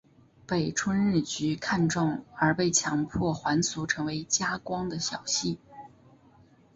[0.47, 5.59] 被春日局看中而被强迫还俗成为家光的小姓。